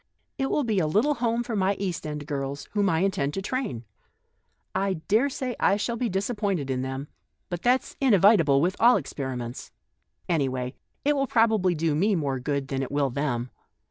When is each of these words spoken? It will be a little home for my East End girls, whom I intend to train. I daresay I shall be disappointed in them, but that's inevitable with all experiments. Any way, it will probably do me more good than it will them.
It 0.39 0.49
will 0.49 0.63
be 0.63 0.79
a 0.79 0.87
little 0.87 1.13
home 1.13 1.43
for 1.43 1.55
my 1.55 1.75
East 1.75 2.07
End 2.07 2.25
girls, 2.25 2.67
whom 2.71 2.89
I 2.89 3.01
intend 3.01 3.35
to 3.35 3.41
train. 3.43 3.83
I 4.73 4.93
daresay 4.95 5.53
I 5.59 5.77
shall 5.77 5.95
be 5.95 6.09
disappointed 6.09 6.71
in 6.71 6.81
them, 6.81 7.07
but 7.49 7.61
that's 7.61 7.95
inevitable 8.01 8.61
with 8.61 8.75
all 8.79 8.97
experiments. 8.97 9.71
Any 10.27 10.49
way, 10.49 10.73
it 11.05 11.15
will 11.15 11.27
probably 11.27 11.75
do 11.75 11.93
me 11.93 12.15
more 12.15 12.39
good 12.39 12.69
than 12.69 12.81
it 12.81 12.91
will 12.91 13.11
them. 13.11 13.51